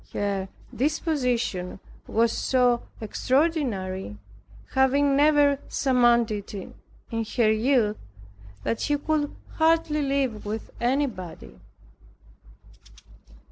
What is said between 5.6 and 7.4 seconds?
surmounted it in